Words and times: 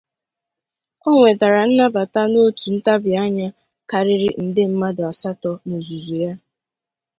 Ọ 1.07 1.09
nwetara 1.17 1.61
nnabata 1.67 2.21
n'otu 2.31 2.67
ntabi 2.75 3.11
anya 3.23 3.47
karịrị 3.89 4.29
nde 4.45 4.63
mmadụ 4.71 5.01
asatọ 5.11 5.51
n'ozuzu 5.65 6.15
ya. 6.23 6.31